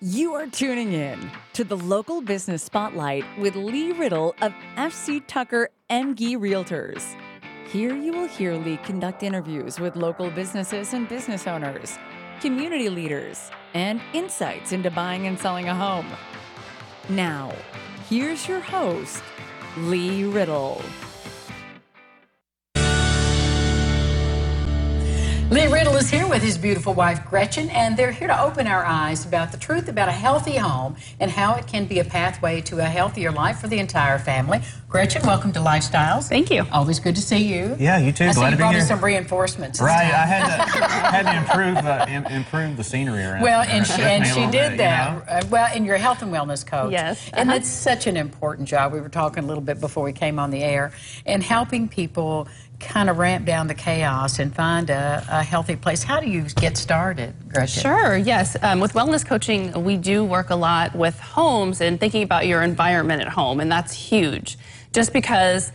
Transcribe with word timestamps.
You 0.00 0.34
are 0.34 0.46
tuning 0.46 0.92
in 0.92 1.28
to 1.54 1.64
the 1.64 1.76
local 1.76 2.20
business 2.20 2.62
spotlight 2.62 3.24
with 3.36 3.56
Lee 3.56 3.90
Riddle 3.90 4.32
of 4.40 4.54
FC 4.76 5.20
Tucker 5.26 5.70
Emge 5.90 6.36
Realtors. 6.36 7.16
Here 7.66 7.96
you 7.96 8.12
will 8.12 8.28
hear 8.28 8.54
Lee 8.54 8.76
conduct 8.76 9.24
interviews 9.24 9.80
with 9.80 9.96
local 9.96 10.30
businesses 10.30 10.94
and 10.94 11.08
business 11.08 11.48
owners, 11.48 11.98
community 12.40 12.88
leaders, 12.88 13.50
and 13.74 14.00
insights 14.12 14.70
into 14.70 14.88
buying 14.88 15.26
and 15.26 15.36
selling 15.36 15.68
a 15.68 15.74
home. 15.74 16.06
Now, 17.08 17.52
here's 18.08 18.46
your 18.46 18.60
host, 18.60 19.20
Lee 19.78 20.22
Riddle. 20.22 20.80
Lee 25.50 25.66
Riddle 25.66 25.96
is 25.96 26.10
here 26.10 26.28
with 26.28 26.42
his 26.42 26.58
beautiful 26.58 26.92
wife 26.92 27.24
Gretchen, 27.24 27.70
and 27.70 27.96
they're 27.96 28.12
here 28.12 28.28
to 28.28 28.38
open 28.38 28.66
our 28.66 28.84
eyes 28.84 29.24
about 29.24 29.50
the 29.50 29.56
truth 29.56 29.88
about 29.88 30.10
a 30.10 30.12
healthy 30.12 30.56
home 30.56 30.94
and 31.20 31.30
how 31.30 31.54
it 31.54 31.66
can 31.66 31.86
be 31.86 32.00
a 32.00 32.04
pathway 32.04 32.60
to 32.60 32.80
a 32.80 32.84
healthier 32.84 33.32
life 33.32 33.58
for 33.58 33.66
the 33.66 33.78
entire 33.78 34.18
family. 34.18 34.60
Gretchen, 34.90 35.22
welcome 35.26 35.50
to 35.52 35.60
Lifestyles. 35.60 36.28
Thank 36.28 36.50
you. 36.50 36.66
Always 36.70 37.00
good 37.00 37.14
to 37.16 37.22
see 37.22 37.38
you. 37.38 37.76
Yeah, 37.78 37.96
you 37.96 38.12
too. 38.12 38.24
I 38.24 38.32
see 38.32 38.40
Glad 38.40 38.44
you 38.46 38.50
to 38.50 38.56
be 38.56 38.60
brought 38.60 38.72
here. 38.74 38.82
us 38.82 38.88
some 38.88 39.02
reinforcements. 39.02 39.80
Right. 39.80 40.12
I 40.12 40.26
had 40.26 40.46
to 40.46 40.62
had 40.88 41.22
to 41.22 41.38
improve 41.38 41.76
uh, 41.78 42.06
im- 42.08 42.26
improve 42.26 42.76
the 42.76 42.84
scenery 42.84 43.22
around. 43.22 43.40
Well, 43.40 43.62
and 43.62 43.86
she 43.86 44.02
and 44.02 44.26
she 44.26 44.40
did 44.46 44.52
bit, 44.52 44.76
that. 44.78 45.12
you 45.12 45.16
know? 45.16 45.24
Uh, 45.28 45.42
well, 45.50 45.68
and 45.72 45.86
you're 45.86 45.94
a 45.94 45.98
health 45.98 46.20
and 46.20 46.30
wellness 46.30 46.66
coach. 46.66 46.92
Yes, 46.92 47.30
and 47.32 47.48
uh-huh. 47.48 47.58
it's 47.58 47.68
such 47.70 48.06
an 48.06 48.18
important 48.18 48.68
job. 48.68 48.92
We 48.92 49.00
were 49.00 49.08
talking 49.08 49.44
a 49.44 49.46
little 49.46 49.62
bit 49.62 49.80
before 49.80 50.04
we 50.04 50.12
came 50.12 50.38
on 50.38 50.50
the 50.50 50.62
air, 50.62 50.92
and 51.24 51.42
helping 51.42 51.88
people 51.88 52.48
kind 52.80 53.10
of 53.10 53.18
ramp 53.18 53.44
down 53.44 53.66
the 53.66 53.74
chaos 53.74 54.38
and 54.38 54.54
find 54.54 54.88
a, 54.90 55.24
a 55.28 55.42
healthy 55.42 55.76
place. 55.76 56.02
How 56.02 56.20
do 56.20 56.28
you 56.28 56.42
get 56.42 56.76
started, 56.76 57.34
Gretchen? 57.48 57.82
Sure, 57.82 58.16
yes. 58.16 58.56
Um, 58.62 58.80
with 58.80 58.92
wellness 58.92 59.26
coaching, 59.26 59.84
we 59.84 59.96
do 59.96 60.24
work 60.24 60.50
a 60.50 60.56
lot 60.56 60.94
with 60.94 61.18
homes 61.18 61.80
and 61.80 61.98
thinking 61.98 62.22
about 62.22 62.46
your 62.46 62.62
environment 62.62 63.20
at 63.20 63.28
home, 63.28 63.60
and 63.60 63.70
that's 63.70 63.92
huge. 63.92 64.58
Just 64.92 65.12
because 65.12 65.72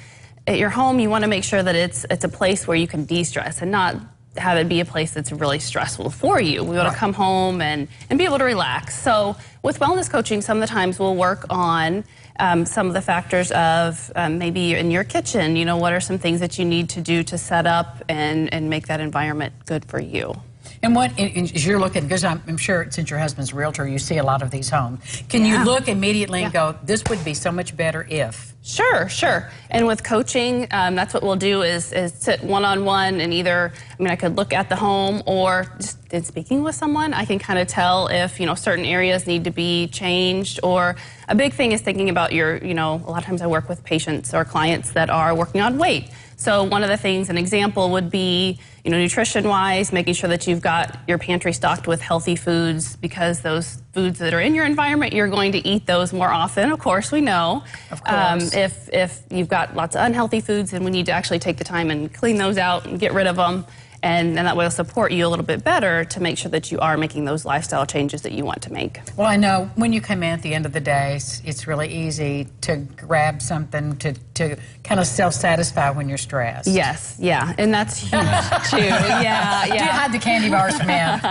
at 0.48 0.58
your 0.58 0.70
home, 0.70 1.00
you 1.00 1.10
want 1.10 1.24
to 1.24 1.28
make 1.30 1.44
sure 1.44 1.62
that 1.62 1.76
it's 1.76 2.06
it's 2.10 2.24
a 2.24 2.30
place 2.30 2.68
where 2.68 2.78
you 2.78 2.88
can 2.88 3.06
de-stress 3.06 3.62
and 3.62 3.72
not 3.72 3.96
have 4.38 4.58
it 4.58 4.68
be 4.68 4.80
a 4.80 4.86
place 4.86 5.12
that's 5.12 5.32
really 5.32 5.60
stressful 5.60 6.10
for 6.10 6.42
you. 6.42 6.64
We 6.64 6.76
want 6.76 6.92
to 6.92 6.98
come 6.98 7.14
home 7.14 7.62
and, 7.62 7.88
and 8.10 8.18
be 8.18 8.26
able 8.26 8.40
to 8.40 8.44
relax. 8.44 9.00
So 9.02 9.36
with 9.62 9.80
wellness 9.80 10.10
coaching, 10.10 10.42
some 10.42 10.58
of 10.58 10.62
the 10.62 10.74
times 10.74 10.98
we'll 11.00 11.16
work 11.16 11.46
on 11.50 12.04
um, 12.40 12.66
some 12.66 12.88
of 12.88 12.94
the 12.94 13.02
factors 13.02 13.52
of 13.52 14.12
um, 14.16 14.40
maybe 14.40 14.74
in 14.74 14.90
your 14.90 15.04
kitchen, 15.04 15.56
you 15.56 15.66
know, 15.66 15.78
what 15.78 15.94
are 15.94 16.00
some 16.02 16.18
things 16.18 16.40
that 16.40 16.58
you 16.58 16.66
need 16.66 16.90
to 16.90 17.02
do 17.02 17.24
to 17.24 17.38
set 17.38 17.68
up 17.68 18.02
and, 18.10 18.52
and 18.54 18.70
make 18.70 18.88
that 18.88 19.00
environment 19.00 19.54
good 19.68 19.86
for 19.86 20.00
you? 20.00 20.34
And 20.82 20.96
what 20.96 21.12
and- 21.20 21.38
and 21.38 21.52
as 21.56 21.66
you're 21.66 21.80
looking, 21.80 22.04
because 22.04 22.24
I'm, 22.24 22.42
I'm 22.48 22.58
sure 22.58 22.88
since 22.90 23.10
your 23.10 23.20
husband's 23.20 23.52
a 23.52 23.56
realtor, 23.56 23.88
you 23.88 24.00
see 24.00 24.18
a 24.18 24.24
lot 24.24 24.42
of 24.42 24.50
these 24.52 24.70
homes. 24.70 25.00
Can 25.30 25.46
Yeah. 25.46 25.60
you 25.60 25.66
look 25.66 25.88
immediately 25.88 26.44
and 26.44 26.54
Yeah. 26.54 26.72
go, 26.74 26.80
"This 26.84 27.04
would 27.10 27.24
be 27.24 27.34
so 27.34 27.52
much 27.52 27.78
better 27.78 28.06
if"? 28.10 28.53
Sure, 28.66 29.10
sure. 29.10 29.50
And 29.70 29.88
with 29.88 30.06
coaching, 30.06 30.68
um, 30.72 30.96
that's 30.96 31.14
what 31.14 31.22
we'll 31.22 31.36
do 31.36 31.64
is, 31.64 31.92
is 31.92 32.14
sit 32.14 32.42
one 32.42 32.64
on 32.64 32.86
one 32.86 33.20
and 33.20 33.34
either, 33.34 33.74
I 34.00 34.02
mean, 34.02 34.10
I 34.10 34.16
could 34.16 34.38
look 34.38 34.54
at 34.54 34.70
the 34.70 34.78
home 34.78 35.22
or 35.26 35.68
just 35.78 36.14
in 36.14 36.24
speaking 36.24 36.64
with 36.64 36.74
someone, 36.74 37.14
I 37.14 37.26
can 37.26 37.40
kind 37.40 37.60
of 37.60 37.68
tell 37.68 38.08
if, 38.08 38.40
you 38.40 38.46
know, 38.46 38.56
certain 38.56 38.86
areas 38.86 39.28
need 39.28 39.44
to 39.44 39.52
be 39.52 39.88
changed 39.88 40.62
or 40.64 40.96
a 41.28 41.36
big 41.36 41.54
thing 41.54 41.74
is 41.74 41.82
thinking 41.82 42.10
about 42.10 42.32
your, 42.32 42.56
you 42.64 42.74
know, 42.74 43.02
a 43.06 43.12
lot 43.12 43.18
of 43.18 43.26
times 43.26 43.42
I 43.42 43.48
work 43.48 43.68
with 43.68 43.84
patients 43.84 44.34
or 44.34 44.46
clients 44.46 44.94
that 44.94 45.10
are 45.10 45.36
working 45.36 45.60
on 45.60 45.78
weight. 45.78 46.10
So 46.38 46.64
one 46.64 46.84
of 46.84 46.90
the 46.90 46.98
things, 46.98 47.30
an 47.30 47.38
example 47.38 47.92
would 47.92 48.10
be, 48.10 48.60
you 48.84 48.92
know, 48.92 48.98
nutrition 48.98 49.48
wise, 49.48 49.94
making 49.94 50.14
sure 50.16 50.30
that 50.30 50.46
you've 50.46 50.62
got 50.62 51.00
your 51.08 51.18
pantry 51.18 51.54
stocked 51.54 51.88
with 51.88 52.02
healthy 52.02 52.36
foods 52.36 52.98
because 52.98 53.42
those 53.42 53.82
foods 53.94 54.20
that 54.20 54.34
are 54.34 54.42
in 54.42 54.54
your 54.54 54.66
environment, 54.66 55.14
you're 55.14 55.30
going 55.30 55.54
to 55.54 55.66
eat 55.66 55.86
those 55.86 56.12
more 56.12 56.30
often. 56.30 56.72
Of 56.72 56.80
course, 56.80 57.12
we 57.14 57.22
know. 57.22 57.64
Of 57.92 58.04
course. 58.04 58.53
If 58.54 58.90
if 58.94 59.24
you've 59.30 59.50
got 59.50 59.76
lots 59.76 59.96
of 59.96 60.06
unhealthy 60.06 60.42
foods, 60.42 60.72
then 60.72 60.84
we 60.84 60.92
need 60.92 61.06
to 61.08 61.12
actually 61.12 61.40
take 61.40 61.58
the 61.58 61.64
time 61.64 61.92
and 61.92 62.14
clean 62.14 62.38
those 62.38 62.58
out 62.58 62.86
and 62.86 63.00
get 63.00 63.14
rid 63.14 63.28
of 63.28 63.36
them. 63.36 63.66
And, 64.04 64.38
and 64.38 64.46
that 64.48 64.58
will 64.58 64.70
support 64.70 65.14
you 65.14 65.26
a 65.26 65.30
little 65.30 65.46
bit 65.46 65.64
better 65.64 66.04
to 66.04 66.20
make 66.20 66.38
sure 66.38 66.52
that 66.52 66.74
you 66.74 66.80
are 66.80 66.98
making 66.98 67.24
those 67.24 67.46
lifestyle 67.46 67.86
changes 67.86 68.24
that 68.24 68.34
you 68.34 68.44
want 68.44 68.62
to 68.64 68.74
make. 68.74 69.00
Well, 69.16 69.28
I 69.28 69.38
know 69.38 69.72
when 69.76 69.94
you 69.94 70.02
come 70.02 70.24
in 70.24 70.34
at 70.34 70.42
the 70.42 70.54
end 70.54 70.66
of 70.66 70.74
the 70.74 70.82
day, 70.82 71.16
it's, 71.16 71.42
it's 71.46 71.68
really 71.68 71.88
easy 71.88 72.50
to 72.62 72.76
grab 72.98 73.42
something 73.42 73.96
to, 74.00 74.12
to 74.34 74.58
kind 74.84 75.00
of 75.00 75.08
self 75.08 75.34
satisfy 75.34 75.90
when 75.90 76.10
you're 76.10 76.18
stressed. 76.18 76.68
Yes, 76.68 77.16
yeah, 77.18 77.54
and 77.58 77.74
that's 77.74 77.98
huge 78.00 78.12
too. 78.12 78.78
Yeah, 78.78 79.22
yeah. 79.22 79.68
Do 79.68 79.74
you 79.76 79.90
hide 79.90 80.12
the 80.12 80.20
candy 80.20 80.50
bars 80.50 80.76
from 80.76 80.90
him? 80.90 81.20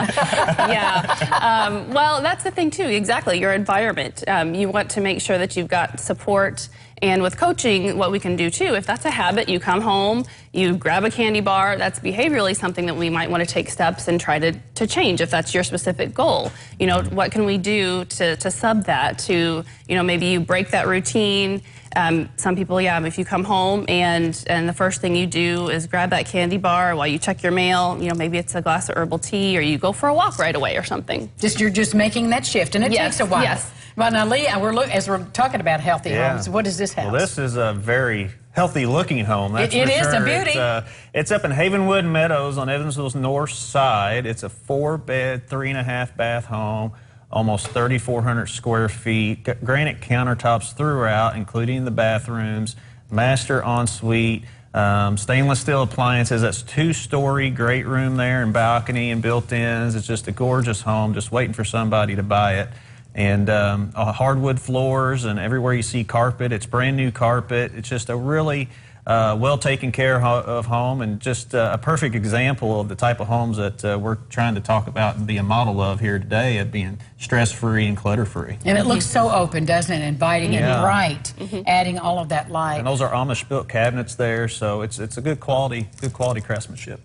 yeah. 0.72 1.69
Um, 1.69 1.93
well, 1.93 2.22
that's 2.22 2.43
the 2.43 2.50
thing 2.50 2.71
too. 2.71 2.87
Exactly, 2.87 3.38
your 3.38 3.53
environment. 3.53 4.25
Um, 4.27 4.55
you 4.55 4.71
want 4.71 4.88
to 4.93 5.03
make 5.03 5.21
sure 5.21 5.37
that 5.37 5.59
you've 5.59 5.69
got 5.69 6.00
support. 6.00 6.71
And 7.02 7.20
with 7.20 7.36
coaching, 7.36 7.98
what 7.98 8.12
we 8.12 8.20
can 8.20 8.36
do 8.36 8.48
too, 8.48 8.74
if 8.76 8.86
that's 8.86 9.04
a 9.04 9.10
habit, 9.10 9.48
you 9.48 9.58
come 9.58 9.80
home, 9.80 10.24
you 10.52 10.76
grab 10.76 11.02
a 11.02 11.10
candy 11.10 11.40
bar. 11.40 11.76
That's 11.76 11.98
behaviorally 11.98 12.56
something 12.56 12.86
that 12.86 12.94
we 12.94 13.10
might 13.10 13.28
want 13.28 13.42
to 13.42 13.46
take 13.46 13.68
steps 13.70 14.06
and 14.06 14.20
try 14.20 14.38
to, 14.38 14.52
to 14.52 14.86
change 14.86 15.20
if 15.20 15.28
that's 15.28 15.52
your 15.52 15.64
specific 15.64 16.14
goal. 16.14 16.52
You 16.78 16.86
know, 16.86 17.02
what 17.02 17.32
can 17.32 17.44
we 17.44 17.58
do 17.58 18.04
to, 18.04 18.36
to 18.36 18.50
sub 18.52 18.84
that? 18.84 19.18
To 19.20 19.64
you 19.88 19.96
know, 19.96 20.04
maybe 20.04 20.26
you 20.26 20.38
break 20.40 20.70
that 20.70 20.86
routine. 20.86 21.62
Um, 21.94 22.28
some 22.36 22.56
people, 22.56 22.80
yeah, 22.80 23.04
if 23.04 23.19
you 23.19 23.25
come 23.25 23.44
home 23.44 23.84
and 23.88 24.42
and 24.47 24.69
the 24.69 24.72
first 24.72 25.00
thing 25.00 25.14
you 25.14 25.26
do 25.26 25.69
is 25.69 25.86
grab 25.86 26.10
that 26.10 26.26
candy 26.26 26.56
bar 26.58 26.97
while 26.97 27.06
you 27.06 27.19
check 27.19 27.42
your 27.42 27.53
mail, 27.53 27.98
you 28.00 28.08
know, 28.08 28.14
maybe 28.14 28.38
it's 28.38 28.54
a 28.54 28.62
glass 28.62 28.88
of 28.88 28.97
herbal 28.97 29.19
tea 29.19 29.56
or 29.58 29.60
you 29.60 29.78
go 29.78 29.92
for 29.92 30.08
a 30.08 30.14
walk 30.14 30.38
right 30.38 30.54
away 30.54 30.76
or 30.76 30.82
something. 30.84 31.31
just 31.38 31.60
you're 31.60 31.70
just 31.70 31.94
making 31.94 32.31
that 32.31 32.47
shift, 32.47 32.75
and 32.75 32.84
it 32.84 32.92
Yes, 32.92 33.16
takes 33.19 33.20
a 33.20 33.26
while. 33.31 33.42
yes. 33.42 33.70
Well, 33.97 34.10
now, 34.10 34.25
Lee, 34.26 34.47
uh, 34.47 34.58
we're 34.58 34.72
look, 34.72 34.88
as 34.88 35.06
we're 35.08 35.22
talking 35.32 35.60
about 35.60 35.81
healthy 35.81 36.10
Yeah. 36.10 36.31
homes. 36.32 36.48
What 36.48 36.66
is 36.66 36.78
this 36.78 36.94
house? 36.94 37.12
Well, 37.12 37.20
this 37.20 37.36
is 37.36 37.56
a 37.56 37.75
very 37.75 38.31
healthy 38.52 38.86
looking 38.86 39.25
home. 39.25 39.52
That's 39.52 39.75
It- 39.75 39.88
it 39.88 40.02
for 40.02 40.08
is 40.08 40.14
a 40.14 40.20
beauty. 40.25 40.50
It's, 40.50 40.56
uh, 40.56 40.84
it's 41.12 41.31
up 41.31 41.44
in 41.44 41.50
Havenwood 41.52 42.04
Meadows 42.06 42.56
on 42.56 42.70
Evansville's 42.70 43.14
north 43.14 43.52
side. 43.52 44.25
It's 44.25 44.42
a 44.42 44.48
four 44.48 44.97
bed, 44.97 45.47
three 45.48 45.69
and 45.69 45.78
a 45.78 45.82
half 45.82 46.16
bath 46.16 46.47
home, 46.47 46.92
almost 47.32 47.69
3,400 47.69 48.47
square 48.47 48.88
feet. 48.88 49.48
Granite 49.65 50.00
countertops 50.00 50.75
throughout, 50.75 51.37
including 51.37 51.84
the 51.84 51.91
bathrooms, 51.91 52.76
master 53.10 53.62
ensuite. 53.62 54.44
Um, 54.75 55.19
stainless 55.19 55.60
steel 55.60 55.82
appliances. 55.82 56.43
That's 56.43 56.62
two 56.62 56.93
story, 56.93 57.50
great 57.50 57.87
room 57.87 58.16
there, 58.16 58.43
and 58.43 58.53
balcony 58.53 59.10
and 59.10 59.20
built 59.20 59.53
ins. 59.53 59.94
It's 59.94 60.06
just 60.06 60.28
a 60.28 60.32
gorgeous 60.32 60.81
home, 60.81 61.12
just 61.12 61.31
waiting 61.31 61.53
for 61.53 61.65
somebody 61.65 62.16
to 62.16 62.22
buy 62.22 62.60
it 62.60 62.69
and 63.15 63.50
um, 63.50 63.93
uh, 63.94 64.12
hardwood 64.12 64.59
floors 64.60 65.25
and 65.25 65.38
everywhere 65.38 65.75
you 65.75 65.82
see 65.82 66.03
carpet 66.03 66.53
it's 66.53 66.66
brand 66.66 66.97
new 66.97 67.10
carpet 67.10 67.72
it's 67.75 67.88
just 67.88 68.09
a 68.09 68.16
really 68.16 68.69
uh, 69.06 69.36
well 69.38 69.58
taken 69.58 69.90
care 69.90 70.22
of 70.22 70.66
home 70.66 71.00
and 71.00 71.18
just 71.18 71.54
uh, 71.54 71.70
a 71.72 71.78
perfect 71.78 72.14
example 72.14 72.80
of 72.80 72.88
the 72.88 72.94
type 72.94 73.18
of 73.20 73.26
homes 73.26 73.56
that 73.56 73.84
uh, 73.84 73.98
we're 73.98 74.14
trying 74.30 74.54
to 74.54 74.60
talk 74.60 74.86
about 74.86 75.16
and 75.16 75.26
be 75.26 75.36
a 75.38 75.42
model 75.42 75.80
of 75.80 75.98
here 75.98 76.18
today 76.20 76.58
of 76.58 76.70
being 76.70 76.98
stress 77.18 77.50
free 77.50 77.86
and 77.86 77.96
clutter 77.96 78.24
free 78.24 78.58
and 78.64 78.78
it 78.78 78.86
looks 78.86 79.04
so 79.06 79.30
open, 79.30 79.64
doesn't 79.64 80.00
it? 80.00 80.04
Inviting 80.06 80.54
and 80.54 80.64
Yeah. 80.66 80.82
bright, 80.82 81.32
adding 81.66 81.98
all 81.98 82.18
of 82.20 82.28
that 82.28 82.50
light. 82.50 82.78
and 82.78 82.86
those 82.86 83.00
are 83.00 83.10
Amish 83.12 83.48
built 83.48 83.68
cabinets 83.68 84.14
there 84.14 84.46
so 84.48 84.82
it's 84.82 84.98
it's 85.00 85.16
a 85.16 85.20
good 85.20 85.40
quality 85.40 85.88
good 86.00 86.12
quality 86.12 86.40
craftsmanship 86.40 87.00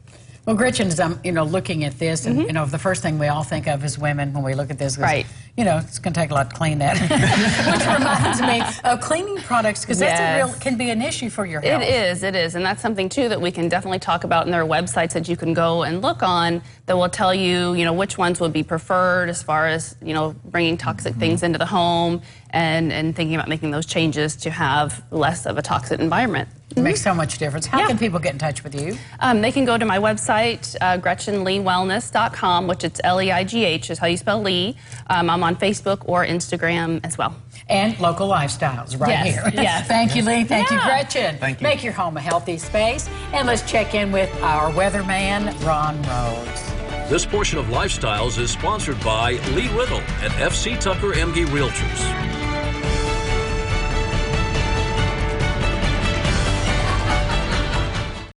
Well, 0.47 0.55
Gretchen, 0.55 0.87
as 0.87 0.97
I'm, 0.97 1.19
you 1.25 1.33
know, 1.33 1.43
looking 1.43 1.83
at 1.83 1.99
this, 1.99 2.25
and 2.25 2.43
you 2.43 2.53
know, 2.53 2.65
the 2.65 2.77
first 2.79 3.01
thing 3.01 3.19
we 3.19 3.27
all 3.27 3.43
think 3.43 3.67
of 3.67 3.83
as 3.83 3.99
women 3.99 4.31
when 4.31 4.43
we 4.43 4.53
look 4.55 4.71
at 4.71 4.79
this, 4.79 4.93
is, 4.93 4.97
Mm-hmm. 4.97 5.03
Right. 5.03 5.25
You 5.57 5.65
know, 5.65 5.79
it's 5.79 5.99
going 5.99 6.13
to 6.13 6.19
take 6.21 6.29
a 6.31 6.33
lot 6.35 6.51
to 6.51 6.55
clean 6.55 6.77
that. 6.77 6.97
Which 7.01 7.85
reminds 7.85 8.41
me 8.41 8.89
of 8.89 9.01
cleaning 9.01 9.37
products 9.43 9.81
because 9.81 9.99
that's 9.99 10.17
a 10.19 10.23
Yes. 10.23 10.45
real 10.45 10.59
can 10.61 10.77
be 10.77 10.89
an 10.89 11.01
issue 11.01 11.29
for 11.29 11.45
your 11.45 11.59
health. 11.59 11.81
It 11.83 11.89
is, 11.89 12.23
it 12.23 12.33
is. 12.33 12.55
And 12.55 12.63
that's 12.63 12.81
something 12.81 13.09
too 13.09 13.27
that 13.27 13.41
we 13.41 13.51
can 13.51 13.67
definitely 13.67 13.99
talk 13.99 14.23
about 14.23 14.45
in 14.45 14.51
their 14.53 14.63
websites 14.65 15.11
that 15.13 15.27
you 15.27 15.35
can 15.35 15.53
go 15.53 15.83
and 15.83 16.01
look 16.01 16.23
on 16.23 16.61
that 16.85 16.95
will 16.95 17.09
tell 17.09 17.33
you, 17.35 17.73
you 17.73 17.83
know, 17.83 17.91
which 17.91 18.17
ones 18.17 18.39
would 18.39 18.53
be 18.53 18.63
preferred 18.63 19.27
as 19.27 19.43
far 19.43 19.67
as, 19.67 19.97
you 20.01 20.13
know, 20.13 20.33
bringing 20.45 20.77
toxic 20.77 21.15
things 21.15 21.43
into 21.43 21.57
the 21.59 21.65
home 21.65 22.21
and, 22.51 22.93
and 22.93 23.15
thinking 23.17 23.35
about 23.35 23.49
making 23.49 23.71
those 23.71 23.85
changes 23.85 24.37
to 24.37 24.49
have 24.51 25.03
less 25.11 25.45
of 25.45 25.57
a 25.57 25.61
toxic 25.61 25.99
environment. 25.99 26.47
It 26.77 26.81
makes 26.83 27.01
so 27.01 27.13
much 27.13 27.37
difference. 27.39 27.65
How 27.65 27.79
Yeah. 27.79 27.87
can 27.87 27.97
people 27.97 28.19
get 28.19 28.33
in 28.33 28.39
touch 28.39 28.63
with 28.63 28.75
you? 28.79 28.97
Um, 29.19 29.41
they 29.41 29.51
can 29.51 29.65
go 29.65 29.77
to 29.77 29.85
my 29.85 29.97
website, 29.97 30.75
uh, 30.79 30.97
GretchenLeighWellness.com, 30.99 32.67
which 32.67 32.83
it's 32.83 33.01
L-E-I-G-H 33.03 33.89
is 33.89 33.97
how 33.99 34.07
you 34.07 34.17
spell 34.17 34.41
Lee. 34.41 34.77
Um, 35.07 35.29
I'm 35.29 35.43
on 35.43 35.55
Facebook 35.55 36.01
or 36.05 36.25
Instagram 36.25 36.99
as 37.03 37.17
well. 37.17 37.35
And 37.69 37.99
local 37.99 38.29
lifestyles 38.29 38.97
right 38.99 39.09
Yes, 39.09 39.33
here. 39.33 39.51
yes. 39.63 39.87
Thank 39.95 40.15
you, 40.15 40.21
Lee. 40.23 40.43
Thank 40.43 40.69
you, 40.71 40.79
Gretchen. 40.79 41.37
Thank 41.39 41.59
you. 41.61 41.67
Make 41.67 41.83
your 41.83 41.93
home 41.93 42.15
a 42.15 42.21
healthy 42.21 42.57
space. 42.57 43.09
And 43.33 43.47
let's 43.47 43.63
check 43.69 43.95
in 43.95 44.11
with 44.11 44.29
our 44.43 44.71
weatherman, 44.71 45.51
Ron 45.65 46.01
Rhodes. 46.03 47.09
This 47.09 47.25
portion 47.25 47.57
of 47.57 47.65
Lifestyles 47.67 48.37
is 48.37 48.51
sponsored 48.51 48.99
by 49.03 49.33
Lee 49.55 49.67
Riddle 49.69 50.01
and 50.21 50.31
FC 50.33 50.75
Tucker 50.79 51.13
Emge 51.13 51.45
Realtors. 51.47 52.36